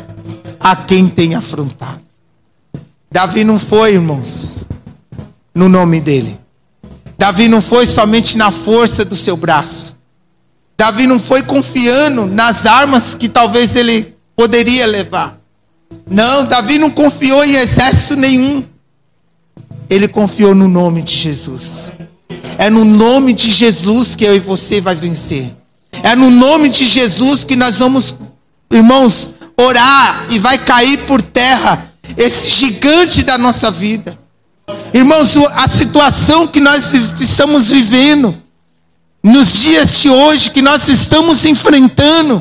[0.60, 2.02] a quem tem afrontado.
[3.10, 4.64] Davi não foi, irmãos,
[5.54, 6.43] no nome dele.
[7.18, 9.96] Davi não foi somente na força do seu braço.
[10.76, 15.38] Davi não foi confiando nas armas que talvez ele poderia levar.
[16.10, 18.64] Não, Davi não confiou em exército nenhum.
[19.88, 21.92] Ele confiou no nome de Jesus.
[22.58, 25.54] É no nome de Jesus que eu e você vai vencer.
[26.02, 28.14] É no nome de Jesus que nós vamos,
[28.70, 34.18] irmãos, orar e vai cair por terra esse gigante da nossa vida.
[34.94, 38.40] Irmãos, a situação que nós estamos vivendo,
[39.20, 42.40] nos dias de hoje, que nós estamos enfrentando,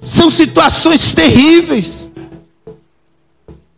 [0.00, 2.10] são situações terríveis.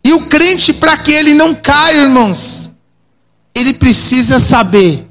[0.03, 2.71] E o crente, para que ele não caia, irmãos,
[3.53, 5.07] ele precisa saber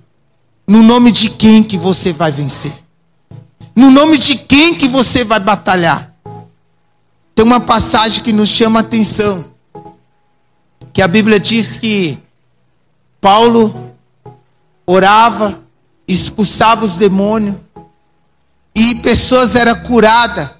[0.66, 2.72] no nome de quem que você vai vencer.
[3.76, 6.16] No nome de quem que você vai batalhar.
[7.32, 9.44] Tem uma passagem que nos chama a atenção.
[10.92, 12.18] Que a Bíblia diz que
[13.20, 13.94] Paulo
[14.86, 15.62] orava,
[16.08, 17.56] expulsava os demônios,
[18.74, 20.50] e pessoas eram curadas,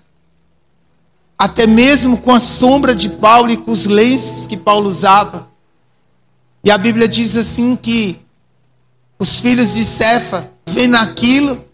[1.39, 5.49] até mesmo com a sombra de Paulo e com os lenços que Paulo usava.
[6.63, 8.21] E a Bíblia diz assim que
[9.19, 11.65] os filhos de Cefa, vendo aquilo,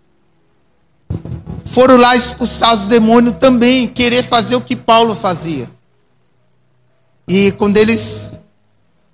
[1.65, 5.69] foram lá expulsar os demônios também, querer fazer o que Paulo fazia.
[7.27, 8.39] E quando eles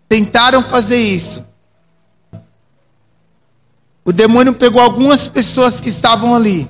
[0.08, 1.44] tentaram fazer isso,
[4.04, 6.68] o demônio pegou algumas pessoas que estavam ali.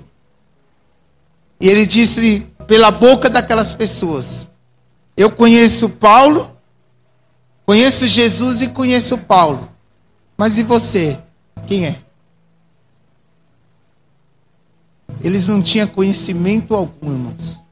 [1.60, 4.48] E ele disse pela boca daquelas pessoas:
[5.16, 6.56] Eu conheço Paulo,
[7.64, 9.70] conheço Jesus e conheço Paulo.
[10.36, 11.18] Mas e você?
[11.66, 11.98] Quem é?
[15.22, 17.62] Eles não tinham conhecimento algum, irmãos.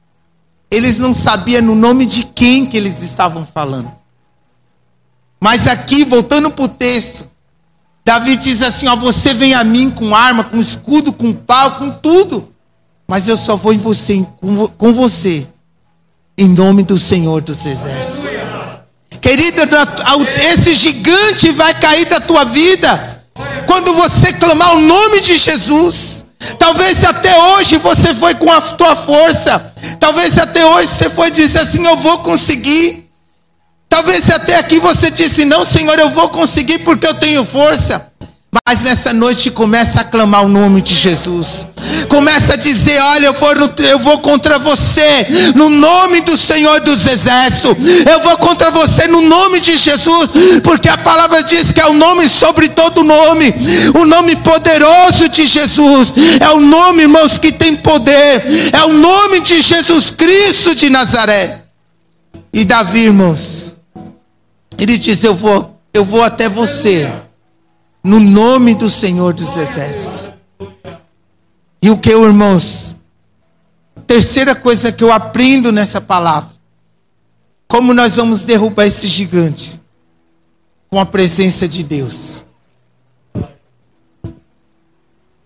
[0.69, 3.91] Eles não sabiam no nome de quem que eles estavam falando.
[5.39, 7.30] Mas aqui, voltando para o texto,
[8.03, 11.91] Davi diz assim: ó, você vem a mim com arma, com escudo, com pau, com
[11.91, 12.53] tudo,
[13.07, 14.25] mas eu só vou em você,
[14.77, 15.47] com, você,
[16.37, 18.29] em nome do Senhor dos Exércitos.
[19.21, 19.67] Querida,
[20.53, 23.23] esse gigante vai cair da tua vida
[23.67, 26.25] quando você clamar o nome de Jesus.
[26.57, 29.73] Talvez até hoje você foi com a tua força.
[29.99, 33.10] Talvez até hoje você foi dizer assim: Eu vou conseguir.
[33.91, 38.07] Talvez até aqui você disse: Não, Senhor, eu vou conseguir porque eu tenho força.
[38.65, 41.67] Mas nessa noite começa a clamar o nome de Jesus.
[42.07, 43.49] Começa a dizer: Olha, eu vou,
[43.79, 47.75] eu vou contra você no nome do Senhor dos Exércitos.
[48.09, 50.31] Eu vou contra você no nome de Jesus,
[50.63, 53.53] porque a palavra diz que é o nome sobre todo nome,
[53.93, 56.13] o nome poderoso de Jesus.
[56.39, 58.71] É o nome, irmãos, que tem poder.
[58.71, 61.63] É o nome de Jesus Cristo de Nazaré.
[62.53, 63.70] E Davi, irmãos,
[64.81, 67.11] ele diz: Eu vou, eu vou até você,
[68.03, 70.31] no nome do Senhor dos Exércitos.
[71.81, 72.97] E o que, irmãos?
[74.07, 76.55] Terceira coisa que eu aprendo nessa palavra:
[77.67, 79.79] como nós vamos derrubar esse gigante?
[80.89, 82.43] Com a presença de Deus.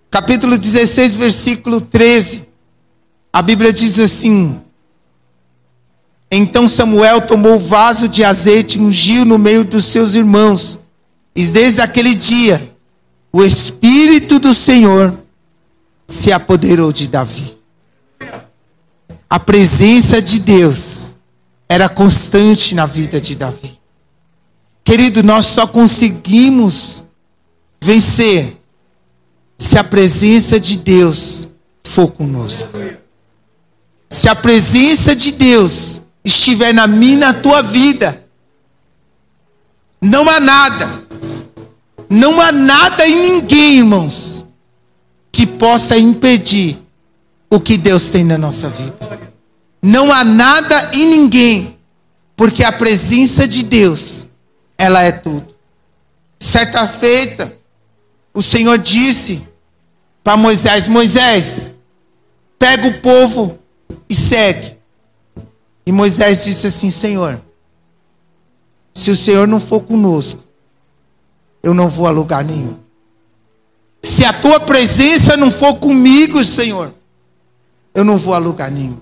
[0.09, 2.47] Capítulo 16, versículo 13.
[3.33, 4.61] A Bíblia diz assim:
[6.31, 10.79] então Samuel tomou o vaso de azeite e ungiu no meio dos seus irmãos.
[11.35, 12.75] E desde aquele dia,
[13.31, 15.17] o Espírito do Senhor
[16.07, 17.57] se apoderou de Davi.
[19.29, 21.15] A presença de Deus
[21.67, 23.79] era constante na vida de Davi.
[24.83, 27.03] Querido, nós só conseguimos
[27.81, 28.61] vencer
[29.57, 31.49] se a presença de Deus
[31.83, 32.69] for conosco.
[34.09, 38.25] Se a presença de Deus estiver na minha na tua vida,
[40.01, 41.03] não há nada,
[42.09, 44.43] não há nada em ninguém, irmãos,
[45.31, 46.77] que possa impedir
[47.49, 49.31] o que Deus tem na nossa vida.
[49.81, 51.77] Não há nada em ninguém,
[52.35, 54.27] porque a presença de Deus,
[54.77, 55.53] ela é tudo.
[56.39, 57.55] Certa feita,
[58.33, 59.47] o Senhor disse
[60.23, 61.71] para Moisés: Moisés,
[62.57, 63.59] pega o povo
[64.09, 64.74] e segue.
[65.85, 67.41] E Moisés disse assim: Senhor,
[68.93, 70.43] se o Senhor não for conosco,
[71.61, 72.77] eu não vou a lugar nenhum.
[74.01, 76.93] Se a tua presença não for comigo, Senhor,
[77.93, 78.99] eu não vou a lugar nenhum.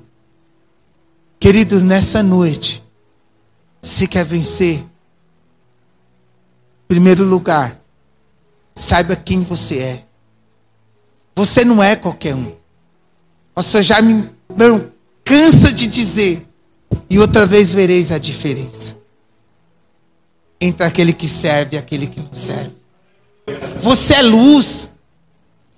[1.40, 2.84] Queridos, nessa noite,
[3.82, 4.88] se quer vencer, em
[6.88, 7.82] primeiro lugar,
[8.74, 10.06] saiba quem você é.
[11.36, 12.56] Você não é qualquer um.
[13.54, 14.30] Pastor já me
[15.26, 16.48] cansa de dizer,
[17.14, 18.98] e outra vez vereis a diferença
[20.60, 22.72] entre aquele que serve e aquele que não serve.
[23.78, 24.90] Você é luz.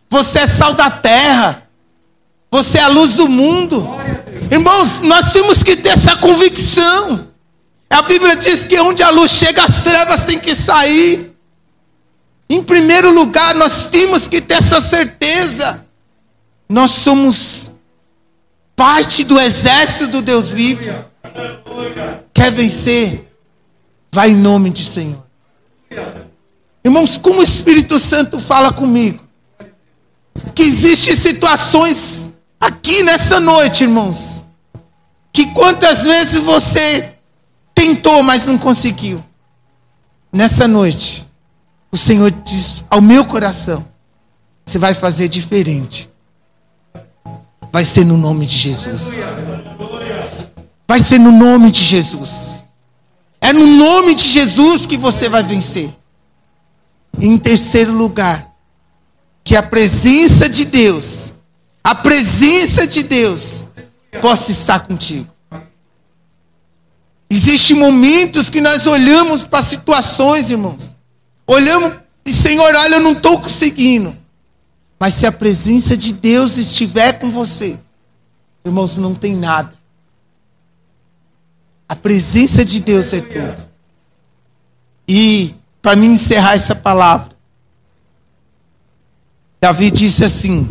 [0.09, 1.67] Você é sal da terra.
[2.49, 3.85] Você é a luz do mundo.
[4.49, 7.27] Irmãos, nós temos que ter essa convicção.
[7.89, 11.35] A Bíblia diz que onde a luz chega, as trevas têm que sair.
[12.49, 15.85] Em primeiro lugar, nós temos que ter essa certeza.
[16.69, 17.71] Nós somos
[18.73, 21.13] parte do exército do Deus vivo.
[22.33, 23.31] Quer vencer?
[24.13, 25.23] Vai em nome de Senhor.
[26.83, 29.23] Irmãos, como o Espírito Santo fala comigo?
[30.53, 32.29] Que existem situações
[32.59, 34.45] aqui nessa noite, irmãos,
[35.33, 37.15] que quantas vezes você
[37.73, 39.23] tentou, mas não conseguiu.
[40.31, 41.25] Nessa noite,
[41.91, 43.85] o Senhor diz ao meu coração:
[44.65, 46.09] você vai fazer diferente.
[47.71, 49.15] Vai ser no nome de Jesus.
[50.87, 52.65] Vai ser no nome de Jesus.
[53.41, 55.93] É no nome de Jesus que você vai vencer.
[57.17, 58.51] em terceiro lugar,
[59.41, 61.31] que a presença de Deus,
[61.81, 63.65] a presença de Deus,
[64.21, 65.31] possa estar contigo.
[67.29, 70.93] Existem momentos que nós olhamos para situações, irmãos.
[71.47, 74.13] Olhamos e, Senhor, olha, eu não estou conseguindo.
[74.99, 77.79] Mas se a presença de Deus estiver com você,
[78.65, 79.74] irmãos, não tem nada
[81.87, 83.63] a presença de Deus é tudo.
[85.07, 87.35] E, para mim encerrar essa palavra,
[89.61, 90.67] Davi disse assim: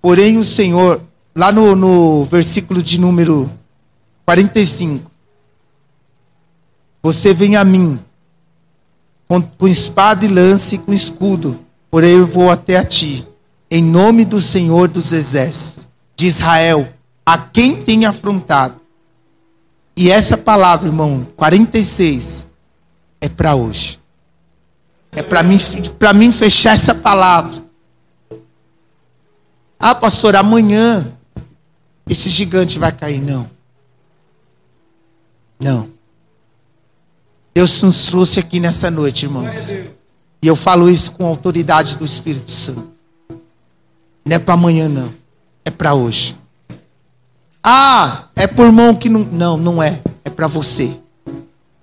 [0.00, 1.02] Porém, o Senhor,
[1.34, 3.50] lá no, no versículo de número
[4.24, 5.10] 45,
[7.02, 7.98] você vem a mim
[9.28, 13.26] com, com espada e lance e com escudo, porém eu vou até a ti,
[13.70, 15.84] em nome do Senhor dos exércitos,
[16.16, 16.88] de Israel,
[17.26, 18.83] a quem tem afrontado.
[19.96, 22.46] E essa palavra, irmão, 46,
[23.20, 24.00] é para hoje.
[25.12, 25.56] É para mim,
[25.98, 27.62] para mim fechar essa palavra.
[29.78, 31.14] Ah, pastor, amanhã
[32.08, 33.20] esse gigante vai cair.
[33.20, 33.48] Não.
[35.60, 35.88] Não.
[37.54, 39.70] Deus nos trouxe aqui nessa noite, irmãos.
[39.70, 42.92] E eu falo isso com autoridade do Espírito Santo.
[44.24, 45.14] Não é para amanhã, não.
[45.64, 46.36] É para hoje.
[47.66, 49.24] Ah, é por mão que não.
[49.24, 50.02] Não, não é.
[50.22, 50.94] É para você.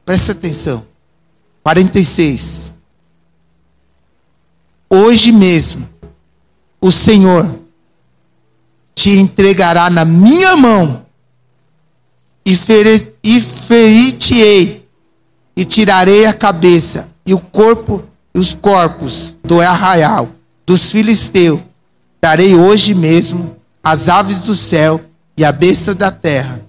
[0.06, 0.86] Presta atenção.
[1.64, 2.72] 46.
[4.88, 5.90] Hoje mesmo,
[6.80, 7.50] o Senhor
[8.94, 11.06] te entregará na minha mão
[12.46, 14.88] e, feri e ferir-te-ei
[15.56, 18.04] e tirarei a cabeça e o corpo
[18.34, 20.30] e os corpos do arraial
[20.66, 21.62] dos filisteus.
[22.22, 25.02] Darei hoje mesmo as aves do céu
[25.38, 26.62] e a besta da terra.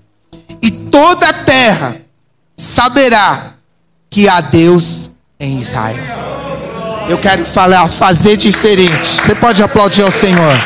[0.60, 1.96] E toda a terra
[2.56, 3.54] saberá
[4.08, 6.04] que há Deus em Israel.
[7.08, 9.20] Eu quero falar, fazer diferente.
[9.20, 10.56] Você pode aplaudir ao Senhor.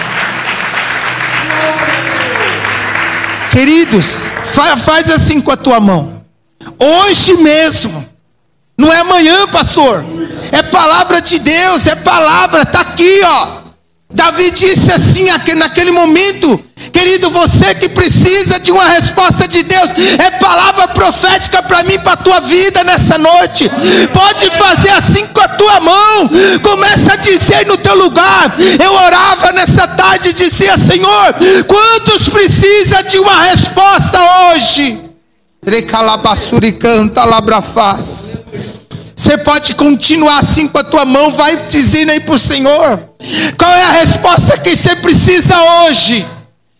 [3.51, 4.21] Queridos,
[4.85, 6.25] faz assim com a tua mão.
[6.79, 8.07] Hoje mesmo.
[8.79, 10.05] Não é amanhã, pastor.
[10.53, 13.63] É palavra de Deus, é palavra, está aqui, ó.
[14.13, 15.25] Davi disse assim
[15.55, 16.63] naquele momento:
[16.97, 22.15] Querido, você que precisa de uma resposta de Deus, é palavra profética para mim, para
[22.15, 23.71] a tua vida nessa noite.
[24.15, 26.31] Pode fazer assim com a tua mão.
[26.63, 28.57] Começa a dizer no teu lugar.
[28.83, 31.35] Eu orava nessa tarde e dizia: Senhor,
[31.69, 34.19] quantos precisa de uma resposta
[34.55, 34.99] hoje?
[35.67, 38.41] Recalabassuri canta labrafaz.
[39.15, 43.01] Você pode continuar assim com a tua mão, vai dizendo aí para o Senhor.
[43.59, 46.36] Qual é a resposta que você precisa hoje?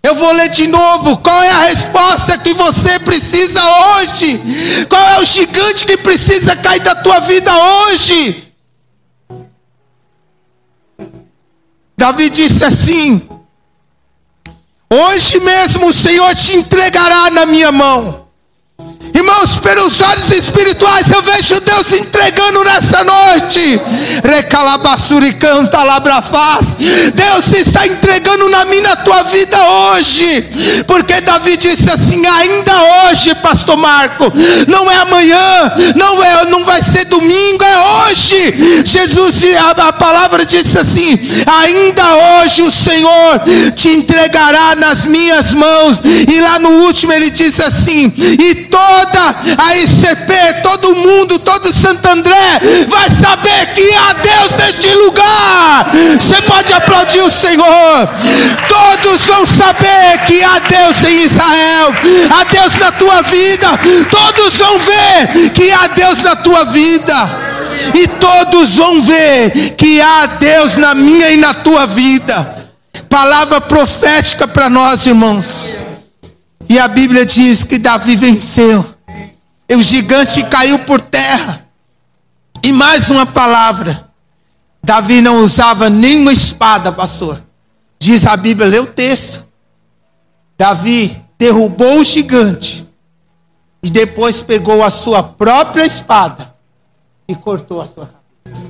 [0.07, 1.17] Eu vou ler de novo.
[1.17, 4.41] Qual é a resposta que você precisa hoje?
[4.89, 8.53] Qual é o gigante que precisa cair da tua vida hoje?
[11.99, 13.29] Davi disse assim:
[14.89, 18.26] Hoje mesmo o Senhor te entregará na minha mão.
[19.27, 23.81] Irmãos, pelos olhos espirituais, eu vejo Deus entregando nessa noite.
[24.23, 26.77] Recalabassuri canta labrafaz.
[27.13, 30.49] Deus está entregando na minha tua vida hoje.
[30.87, 32.73] Porque Davi disse assim: ainda
[33.11, 34.33] hoje, pastor Marco,
[34.69, 38.85] não é amanhã, não é, não vai ser domingo, é hoje.
[38.85, 46.01] Jesus, a, a palavra disse assim: ainda hoje o Senhor te entregará nas minhas mãos.
[46.05, 51.73] E lá no último ele disse assim: e todo toda a ICP, todo mundo, todo
[51.73, 55.91] Santo André vai saber que há Deus neste lugar.
[56.21, 58.09] Você pode aplaudir o Senhor.
[58.69, 61.95] Todos vão saber que há Deus em Israel,
[62.31, 63.69] há Deus na tua vida.
[64.11, 67.47] Todos vão ver que há Deus na tua vida.
[67.95, 72.55] E todos vão ver que há Deus na minha e na tua vida.
[73.09, 75.77] Palavra profética para nós, irmãos.
[76.69, 78.96] E a Bíblia diz que Davi venceu.
[79.69, 81.67] E o gigante caiu por terra.
[82.63, 84.09] E mais uma palavra.
[84.83, 87.43] Davi não usava nenhuma espada, pastor.
[87.99, 89.45] Diz a Bíblia, lê o texto.
[90.57, 92.87] Davi derrubou o gigante.
[93.83, 96.55] E depois pegou a sua própria espada
[97.29, 98.09] e cortou a sua
[98.45, 98.67] cabeça.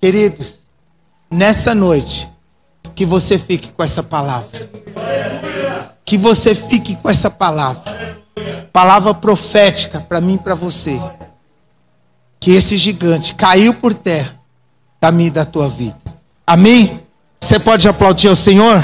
[0.00, 0.60] Queridos,
[1.30, 2.28] nessa noite,
[2.94, 4.70] que você fique com essa palavra.
[6.04, 8.00] Que você fique com essa palavra
[8.72, 11.00] palavra profética para mim e para você.
[12.38, 14.34] Que esse gigante caiu por terra
[15.00, 15.96] da minha e da tua vida.
[16.46, 17.00] Amém?
[17.40, 18.82] Você pode aplaudir ao Senhor?